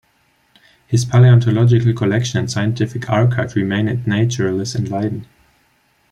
[0.87, 5.27] His paleontological collection and scientific archive remain at Naturalis in Leiden.